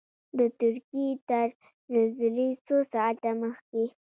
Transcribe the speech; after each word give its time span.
د 0.37 0.39
ترکیې 0.59 1.09
تر 1.29 1.47
زلزلې 1.93 2.47
څو 2.65 2.75
ساعته 2.93 3.29
مخکې. 3.41 3.85